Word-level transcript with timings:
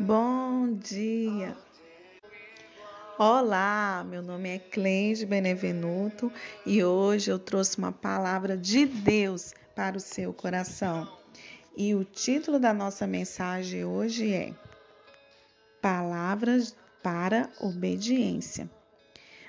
Bom 0.00 0.74
dia! 0.74 1.56
Olá, 3.18 4.06
meu 4.08 4.22
nome 4.22 4.48
é 4.48 4.58
Cleide 4.60 5.26
Benevenuto 5.26 6.32
e 6.64 6.84
hoje 6.84 7.32
eu 7.32 7.38
trouxe 7.38 7.78
uma 7.78 7.90
palavra 7.90 8.56
de 8.56 8.86
Deus 8.86 9.52
para 9.74 9.96
o 9.96 10.00
seu 10.00 10.32
coração. 10.32 11.12
E 11.76 11.96
o 11.96 12.04
título 12.04 12.60
da 12.60 12.72
nossa 12.72 13.08
mensagem 13.08 13.84
hoje 13.84 14.32
é 14.32 14.54
Palavras 15.82 16.76
para 17.02 17.50
Obediência. 17.58 18.70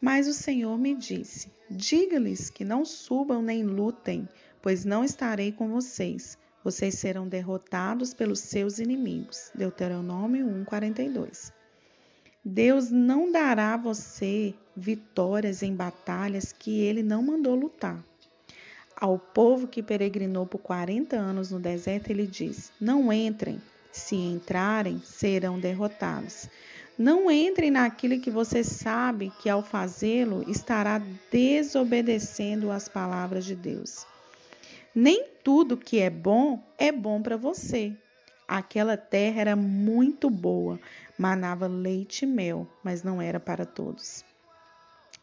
Mas 0.00 0.26
o 0.26 0.32
Senhor 0.32 0.78
me 0.78 0.94
disse: 0.94 1.52
Diga-lhes 1.68 2.48
que 2.48 2.64
não 2.64 2.86
subam 2.86 3.42
nem 3.42 3.62
lutem, 3.62 4.26
pois 4.62 4.86
não 4.86 5.04
estarei 5.04 5.52
com 5.52 5.68
vocês 5.68 6.39
vocês 6.62 6.94
serão 6.94 7.26
derrotados 7.26 8.12
pelos 8.12 8.40
seus 8.40 8.78
inimigos. 8.78 9.50
Deuteronômio 9.54 10.46
1:42. 10.46 11.52
Deus 12.44 12.90
não 12.90 13.30
dará 13.30 13.74
a 13.74 13.76
você 13.76 14.54
vitórias 14.76 15.62
em 15.62 15.74
batalhas 15.74 16.52
que 16.52 16.80
ele 16.80 17.02
não 17.02 17.22
mandou 17.22 17.54
lutar. 17.54 18.02
Ao 18.96 19.18
povo 19.18 19.66
que 19.66 19.82
peregrinou 19.82 20.46
por 20.46 20.58
40 20.58 21.16
anos 21.16 21.50
no 21.50 21.60
deserto, 21.60 22.10
ele 22.10 22.26
diz: 22.26 22.70
Não 22.80 23.12
entrem, 23.12 23.60
se 23.92 24.16
entrarem, 24.16 25.00
serão 25.04 25.58
derrotados. 25.58 26.48
Não 26.98 27.30
entrem 27.30 27.70
naquilo 27.70 28.20
que 28.20 28.30
você 28.30 28.62
sabe 28.62 29.32
que 29.40 29.48
ao 29.48 29.62
fazê-lo 29.62 30.44
estará 30.50 31.00
desobedecendo 31.30 32.70
às 32.70 32.88
palavras 32.88 33.46
de 33.46 33.54
Deus. 33.54 34.06
Nem 34.94 35.28
tudo 35.44 35.76
que 35.76 36.00
é 36.00 36.10
bom 36.10 36.62
é 36.76 36.90
bom 36.90 37.22
para 37.22 37.36
você. 37.36 37.96
Aquela 38.48 38.96
terra 38.96 39.40
era 39.40 39.56
muito 39.56 40.28
boa, 40.28 40.80
manava 41.16 41.68
leite 41.68 42.24
e 42.24 42.26
mel, 42.26 42.66
mas 42.82 43.04
não 43.04 43.22
era 43.22 43.38
para 43.38 43.64
todos. 43.64 44.24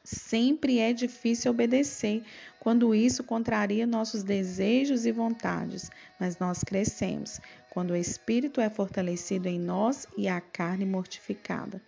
Sempre 0.01 0.79
é 0.79 0.93
difícil 0.93 1.51
obedecer 1.51 2.23
quando 2.61 2.95
isso 2.95 3.25
contraria 3.25 3.85
nossos 3.85 4.23
desejos 4.23 5.05
e 5.05 5.11
vontades, 5.11 5.91
mas 6.17 6.39
nós 6.39 6.63
crescemos 6.63 7.41
quando 7.69 7.91
o 7.91 7.95
espírito 7.97 8.61
é 8.61 8.69
fortalecido 8.69 9.49
em 9.49 9.59
nós 9.59 10.07
e 10.17 10.29
a 10.29 10.39
carne 10.39 10.85
mortificada. 10.85 11.81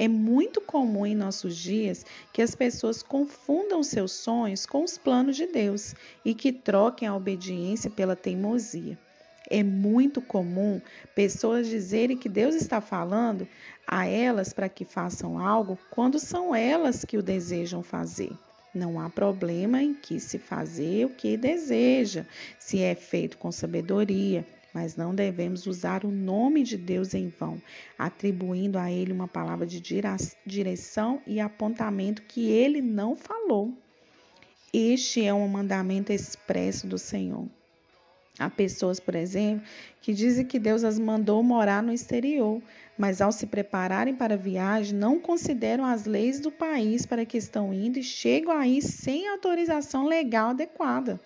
É 0.00 0.06
muito 0.06 0.60
comum 0.60 1.04
em 1.04 1.12
nossos 1.16 1.56
dias 1.56 2.06
que 2.32 2.40
as 2.40 2.54
pessoas 2.54 3.02
confundam 3.02 3.82
seus 3.82 4.12
sonhos 4.12 4.64
com 4.64 4.84
os 4.84 4.96
planos 4.96 5.34
de 5.34 5.48
Deus 5.48 5.92
e 6.24 6.36
que 6.36 6.52
troquem 6.52 7.08
a 7.08 7.16
obediência 7.16 7.90
pela 7.90 8.14
teimosia. 8.14 8.96
É 9.50 9.60
muito 9.64 10.22
comum 10.22 10.80
pessoas 11.16 11.66
dizerem 11.66 12.16
que 12.16 12.28
Deus 12.28 12.54
está 12.54 12.80
falando 12.80 13.48
a 13.84 14.06
elas 14.06 14.52
para 14.52 14.68
que 14.68 14.84
façam 14.84 15.36
algo 15.36 15.76
quando 15.90 16.20
são 16.20 16.54
elas 16.54 17.04
que 17.04 17.18
o 17.18 17.22
desejam 17.22 17.82
fazer. 17.82 18.30
Não 18.72 19.00
há 19.00 19.10
problema 19.10 19.82
em 19.82 19.94
que 19.94 20.20
se 20.20 20.38
fazer 20.38 21.06
o 21.06 21.10
que 21.10 21.36
deseja, 21.36 22.24
se 22.56 22.80
é 22.80 22.94
feito 22.94 23.36
com 23.36 23.50
sabedoria, 23.50 24.46
mas 24.78 24.94
não 24.94 25.12
devemos 25.12 25.66
usar 25.66 26.04
o 26.04 26.10
nome 26.12 26.62
de 26.62 26.76
Deus 26.76 27.12
em 27.12 27.26
vão, 27.26 27.60
atribuindo 27.98 28.78
a 28.78 28.92
ele 28.92 29.12
uma 29.12 29.26
palavra 29.26 29.66
de 29.66 29.80
direção 30.46 31.20
e 31.26 31.40
apontamento 31.40 32.22
que 32.22 32.48
ele 32.48 32.80
não 32.80 33.16
falou. 33.16 33.76
Este 34.72 35.24
é 35.24 35.34
um 35.34 35.48
mandamento 35.48 36.12
expresso 36.12 36.86
do 36.86 36.96
Senhor. 36.96 37.48
Há 38.38 38.48
pessoas, 38.48 39.00
por 39.00 39.16
exemplo, 39.16 39.66
que 40.00 40.14
dizem 40.14 40.46
que 40.46 40.60
Deus 40.60 40.84
as 40.84 40.96
mandou 40.96 41.42
morar 41.42 41.82
no 41.82 41.92
exterior, 41.92 42.62
mas 42.96 43.20
ao 43.20 43.32
se 43.32 43.48
prepararem 43.48 44.14
para 44.14 44.34
a 44.34 44.38
viagem, 44.38 44.96
não 44.96 45.18
consideram 45.18 45.84
as 45.84 46.04
leis 46.04 46.38
do 46.38 46.52
país 46.52 47.04
para 47.04 47.26
que 47.26 47.36
estão 47.36 47.74
indo 47.74 47.98
e 47.98 48.04
chegam 48.04 48.56
aí 48.56 48.80
sem 48.80 49.26
autorização 49.26 50.06
legal 50.06 50.50
adequada. 50.50 51.18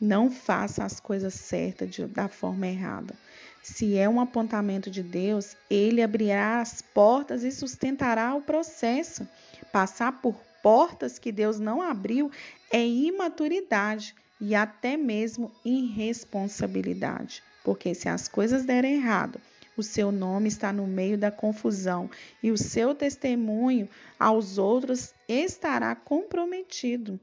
Não 0.00 0.30
faça 0.30 0.84
as 0.84 1.00
coisas 1.00 1.34
certas 1.34 1.90
de, 1.90 2.06
da 2.06 2.28
forma 2.28 2.66
errada. 2.66 3.14
Se 3.62 3.96
é 3.96 4.08
um 4.08 4.20
apontamento 4.20 4.90
de 4.90 5.02
Deus, 5.02 5.56
ele 5.68 6.02
abrirá 6.02 6.60
as 6.60 6.80
portas 6.80 7.42
e 7.42 7.50
sustentará 7.50 8.34
o 8.34 8.42
processo. 8.42 9.26
Passar 9.72 10.20
por 10.22 10.34
portas 10.62 11.18
que 11.18 11.32
Deus 11.32 11.58
não 11.58 11.82
abriu 11.82 12.30
é 12.70 12.86
imaturidade 12.86 14.14
e 14.40 14.54
até 14.54 14.96
mesmo 14.96 15.52
irresponsabilidade. 15.64 17.42
Porque 17.64 17.94
se 17.94 18.08
as 18.08 18.28
coisas 18.28 18.64
derem 18.64 18.94
errado, 18.94 19.40
o 19.76 19.82
seu 19.82 20.10
nome 20.10 20.48
está 20.48 20.72
no 20.72 20.86
meio 20.86 21.18
da 21.18 21.30
confusão 21.30 22.10
e 22.42 22.50
o 22.50 22.58
seu 22.58 22.94
testemunho 22.94 23.88
aos 24.18 24.58
outros 24.58 25.12
estará 25.28 25.94
comprometido. 25.94 27.20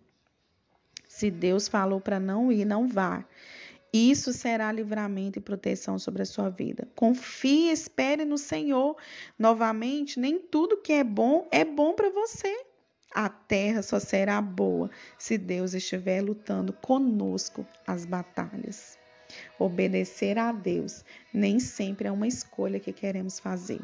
Se 1.15 1.31
Deus 1.31 1.69
falou 1.69 2.01
para 2.01 2.19
não 2.19 2.51
ir, 2.51 2.65
não 2.65 2.89
vá. 2.89 3.23
Isso 3.93 4.33
será 4.33 4.69
livramento 4.69 5.39
e 5.39 5.41
proteção 5.41 5.97
sobre 5.97 6.23
a 6.23 6.25
sua 6.25 6.49
vida. 6.49 6.89
Confie, 6.93 7.71
espere 7.71 8.25
no 8.25 8.37
Senhor. 8.37 8.97
Novamente, 9.39 10.19
nem 10.19 10.37
tudo 10.37 10.81
que 10.81 10.91
é 10.91 11.05
bom 11.05 11.47
é 11.53 11.63
bom 11.63 11.93
para 11.93 12.09
você. 12.09 12.53
A 13.13 13.29
terra 13.29 13.81
só 13.81 13.97
será 13.97 14.41
boa 14.41 14.91
se 15.17 15.37
Deus 15.37 15.73
estiver 15.73 16.21
lutando 16.21 16.73
conosco 16.73 17.65
as 17.87 18.03
batalhas. 18.03 18.99
Obedecer 19.57 20.37
a 20.37 20.51
Deus 20.51 21.05
nem 21.33 21.61
sempre 21.61 22.09
é 22.09 22.11
uma 22.11 22.27
escolha 22.27 22.77
que 22.77 22.91
queremos 22.91 23.39
fazer, 23.39 23.79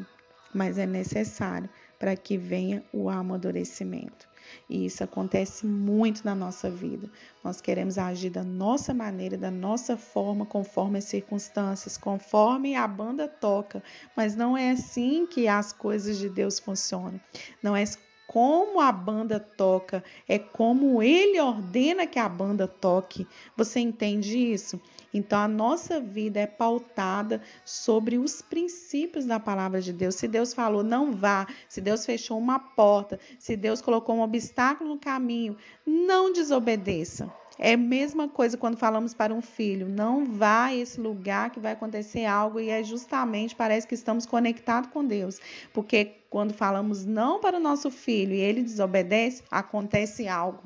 mas 0.52 0.76
é 0.76 0.84
necessário 0.84 1.70
para 1.98 2.14
que 2.14 2.36
venha 2.36 2.84
o 2.92 3.08
amadurecimento. 3.08 4.31
E 4.68 4.86
isso 4.86 5.02
acontece 5.04 5.66
muito 5.66 6.24
na 6.24 6.34
nossa 6.34 6.70
vida. 6.70 7.10
Nós 7.42 7.60
queremos 7.60 7.98
agir 7.98 8.30
da 8.30 8.42
nossa 8.42 8.94
maneira, 8.94 9.36
da 9.36 9.50
nossa 9.50 9.96
forma, 9.96 10.46
conforme 10.46 10.98
as 10.98 11.04
circunstâncias, 11.04 11.96
conforme 11.96 12.74
a 12.74 12.86
banda 12.86 13.28
toca. 13.28 13.82
Mas 14.16 14.36
não 14.36 14.56
é 14.56 14.70
assim 14.70 15.26
que 15.26 15.48
as 15.48 15.72
coisas 15.72 16.18
de 16.18 16.28
Deus 16.28 16.58
funcionam. 16.58 17.20
Não 17.62 17.76
é 17.76 17.84
como 18.32 18.80
a 18.80 18.90
banda 18.90 19.38
toca, 19.38 20.02
é 20.26 20.38
como 20.38 21.02
ele 21.02 21.38
ordena 21.38 22.06
que 22.06 22.18
a 22.18 22.26
banda 22.26 22.66
toque. 22.66 23.26
Você 23.54 23.78
entende 23.78 24.38
isso? 24.38 24.80
Então 25.12 25.38
a 25.38 25.46
nossa 25.46 26.00
vida 26.00 26.40
é 26.40 26.46
pautada 26.46 27.42
sobre 27.62 28.16
os 28.16 28.40
princípios 28.40 29.26
da 29.26 29.38
palavra 29.38 29.82
de 29.82 29.92
Deus. 29.92 30.14
Se 30.14 30.26
Deus 30.26 30.54
falou 30.54 30.82
não 30.82 31.12
vá, 31.12 31.46
se 31.68 31.82
Deus 31.82 32.06
fechou 32.06 32.38
uma 32.38 32.58
porta, 32.58 33.20
se 33.38 33.54
Deus 33.54 33.82
colocou 33.82 34.14
um 34.14 34.22
obstáculo 34.22 34.88
no 34.88 34.98
caminho, 34.98 35.54
não 35.84 36.32
desobedeça. 36.32 37.30
É 37.58 37.74
a 37.74 37.76
mesma 37.76 38.28
coisa 38.28 38.56
quando 38.56 38.76
falamos 38.76 39.14
para 39.14 39.34
um 39.34 39.42
filho, 39.42 39.88
não 39.88 40.24
vá 40.24 40.66
a 40.66 40.74
esse 40.74 41.00
lugar 41.00 41.50
que 41.50 41.60
vai 41.60 41.72
acontecer 41.72 42.24
algo 42.24 42.58
e 42.58 42.70
é 42.70 42.82
justamente 42.82 43.54
parece 43.54 43.86
que 43.86 43.94
estamos 43.94 44.26
conectados 44.26 44.90
com 44.90 45.04
Deus, 45.04 45.38
porque 45.72 46.12
quando 46.30 46.54
falamos 46.54 47.04
não 47.04 47.40
para 47.40 47.58
o 47.58 47.60
nosso 47.60 47.90
filho 47.90 48.32
e 48.32 48.40
ele 48.40 48.62
desobedece, 48.62 49.42
acontece 49.50 50.26
algo. 50.26 50.62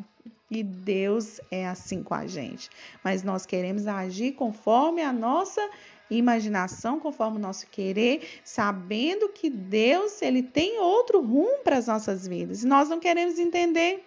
E 0.48 0.62
Deus 0.62 1.40
é 1.50 1.66
assim 1.66 2.04
com 2.04 2.14
a 2.14 2.24
gente. 2.24 2.70
Mas 3.02 3.24
nós 3.24 3.44
queremos 3.44 3.88
agir 3.88 4.32
conforme 4.32 5.02
a 5.02 5.12
nossa 5.12 5.60
imaginação, 6.08 7.00
conforme 7.00 7.38
o 7.38 7.40
nosso 7.40 7.66
querer, 7.66 8.40
sabendo 8.44 9.28
que 9.28 9.50
Deus 9.50 10.22
ele 10.22 10.44
tem 10.44 10.78
outro 10.78 11.20
rumo 11.20 11.64
para 11.64 11.78
as 11.78 11.88
nossas 11.88 12.28
vidas. 12.28 12.62
E 12.62 12.66
nós 12.66 12.88
não 12.88 13.00
queremos 13.00 13.40
entender. 13.40 14.05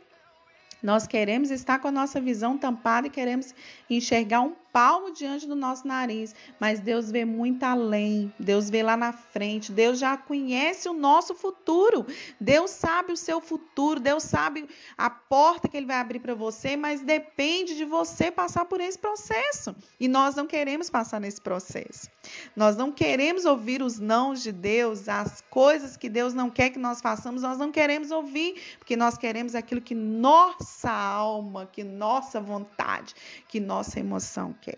Nós 0.82 1.06
queremos 1.06 1.52
estar 1.52 1.80
com 1.80 1.90
a 1.90 1.92
nossa 1.92 2.22
visão 2.22 2.58
tampada 2.58 3.08
e 3.08 3.10
queremos 3.10 3.54
enxergar 3.90 4.42
um 4.42 4.54
palmo 4.72 5.12
diante 5.12 5.48
do 5.48 5.56
nosso 5.56 5.88
nariz, 5.88 6.34
mas 6.60 6.80
Deus 6.80 7.12
vê 7.12 7.26
muito 7.26 7.64
além. 7.64 8.34
Deus 8.40 8.70
vê 8.70 8.84
lá 8.84 8.96
na 8.96 9.12
frente. 9.12 9.72
Deus 9.72 10.00
já 10.00 10.16
conhece 10.16 10.88
o 10.88 10.94
nosso 10.94 11.34
futuro. 11.34 12.06
Deus 12.40 12.72
sabe 12.72 13.12
o 13.12 13.18
seu 13.18 13.42
futuro. 13.42 14.00
Deus 14.00 14.24
sabe 14.24 14.68
a 14.98 15.10
porta 15.10 15.68
que 15.68 15.78
ele 15.78 15.86
vai 15.86 15.98
abrir 15.98 16.20
para 16.20 16.36
você, 16.36 16.76
mas 16.76 17.02
depende 17.02 17.76
de 17.76 17.86
você 17.86 18.32
passar 18.32 18.66
por 18.66 18.80
esse 18.80 18.98
processo. 18.98 19.76
E 20.00 20.08
nós 20.08 20.36
não 20.36 20.46
queremos 20.46 20.90
passar 20.90 21.20
nesse 21.20 21.42
processo. 21.42 22.10
Nós 22.56 22.76
não 22.76 22.92
queremos 22.92 23.46
ouvir 23.46 23.82
os 23.82 24.00
nãos 24.00 24.44
de 24.44 24.52
Deus, 24.52 25.10
as 25.10 25.42
coisas 25.50 25.98
que 25.98 26.10
Deus 26.10 26.34
não 26.34 26.50
quer 26.50 26.70
que 26.70 26.80
nós 26.80 27.02
façamos, 27.02 27.42
nós 27.42 27.58
não 27.58 27.72
queremos 27.72 28.12
ouvir, 28.12 28.56
porque 28.78 28.96
nós 28.96 29.18
queremos 29.18 29.56
aquilo 29.56 29.82
que 29.82 29.96
nossa 29.96 30.92
alma, 30.92 31.66
que 31.66 31.84
nossa 31.84 32.40
vontade, 32.40 33.16
que 33.48 33.60
nossa 33.60 34.00
emoção 34.00 34.54
quer. 34.62 34.69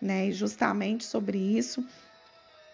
Né? 0.00 0.28
E 0.28 0.32
justamente 0.32 1.04
sobre 1.04 1.38
isso 1.38 1.84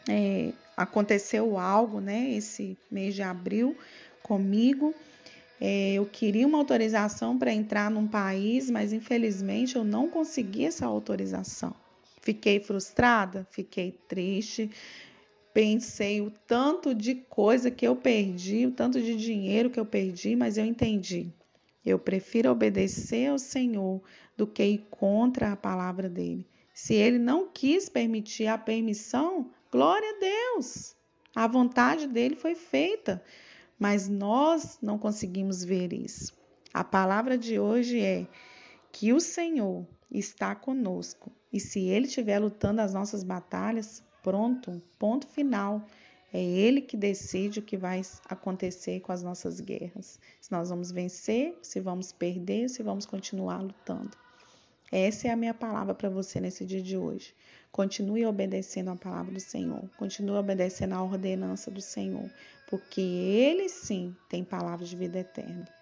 é, 0.08 0.54
aconteceu 0.76 1.58
algo, 1.58 2.00
né? 2.00 2.32
Esse 2.32 2.78
mês 2.90 3.14
de 3.14 3.22
abril 3.22 3.76
comigo. 4.22 4.94
É, 5.60 5.92
eu 5.92 6.06
queria 6.06 6.46
uma 6.46 6.58
autorização 6.58 7.38
para 7.38 7.52
entrar 7.52 7.90
num 7.90 8.08
país, 8.08 8.70
mas 8.70 8.92
infelizmente 8.92 9.76
eu 9.76 9.84
não 9.84 10.08
consegui 10.08 10.64
essa 10.64 10.86
autorização. 10.86 11.74
Fiquei 12.22 12.60
frustrada, 12.60 13.46
fiquei 13.50 13.92
triste, 14.08 14.70
pensei 15.52 16.20
o 16.20 16.30
tanto 16.30 16.94
de 16.94 17.14
coisa 17.14 17.70
que 17.70 17.86
eu 17.86 17.94
perdi, 17.94 18.66
o 18.66 18.72
tanto 18.72 19.00
de 19.02 19.14
dinheiro 19.16 19.70
que 19.70 19.78
eu 19.78 19.86
perdi, 19.86 20.34
mas 20.34 20.56
eu 20.56 20.64
entendi. 20.64 21.30
Eu 21.84 21.98
prefiro 21.98 22.50
obedecer 22.50 23.30
ao 23.30 23.38
Senhor 23.38 24.02
do 24.36 24.46
que 24.46 24.64
ir 24.64 24.86
contra 24.90 25.52
a 25.52 25.56
palavra 25.56 26.08
dele. 26.08 26.46
Se 26.74 26.94
ele 26.94 27.18
não 27.18 27.48
quis 27.48 27.88
permitir 27.88 28.46
a 28.46 28.58
permissão, 28.58 29.50
glória 29.70 30.08
a 30.08 30.20
Deus. 30.20 30.94
A 31.34 31.46
vontade 31.46 32.06
dele 32.06 32.34
foi 32.34 32.54
feita, 32.54 33.22
mas 33.78 34.08
nós 34.08 34.78
não 34.82 34.98
conseguimos 34.98 35.64
ver 35.64 35.92
isso. 35.92 36.32
A 36.72 36.84
palavra 36.84 37.36
de 37.36 37.58
hoje 37.58 38.00
é 38.00 38.26
que 38.92 39.12
o 39.12 39.20
Senhor 39.20 39.86
está 40.10 40.54
conosco 40.54 41.32
e 41.52 41.58
se 41.58 41.80
ele 41.80 42.06
estiver 42.06 42.38
lutando 42.38 42.80
as 42.80 42.94
nossas 42.94 43.24
batalhas, 43.24 44.02
pronto, 44.22 44.80
ponto 44.98 45.26
final. 45.26 45.84
É 46.32 46.40
Ele 46.40 46.80
que 46.80 46.96
decide 46.96 47.58
o 47.58 47.62
que 47.62 47.76
vai 47.76 48.02
acontecer 48.28 49.00
com 49.00 49.10
as 49.10 49.20
nossas 49.20 49.60
guerras. 49.60 50.20
Se 50.40 50.52
nós 50.52 50.70
vamos 50.70 50.92
vencer, 50.92 51.58
se 51.60 51.80
vamos 51.80 52.12
perder, 52.12 52.68
se 52.68 52.84
vamos 52.84 53.04
continuar 53.04 53.60
lutando. 53.60 54.16
Essa 54.92 55.28
é 55.28 55.30
a 55.30 55.36
minha 55.36 55.54
palavra 55.54 55.94
para 55.94 56.10
você 56.10 56.40
nesse 56.40 56.64
dia 56.64 56.82
de 56.82 56.96
hoje. 56.96 57.32
Continue 57.70 58.26
obedecendo 58.26 58.90
a 58.90 58.96
palavra 58.96 59.32
do 59.32 59.40
Senhor. 59.40 59.88
Continue 59.96 60.36
obedecendo 60.36 60.94
a 60.94 61.02
ordenança 61.02 61.70
do 61.70 61.80
Senhor. 61.80 62.28
Porque 62.68 63.00
Ele 63.00 63.68
sim 63.68 64.16
tem 64.28 64.42
palavras 64.42 64.88
de 64.88 64.96
vida 64.96 65.20
eterna. 65.20 65.79